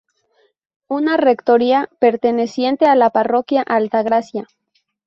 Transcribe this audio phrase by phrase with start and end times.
[0.87, 4.47] Una Rectoría perteneciente a la Parroquia Altagracia.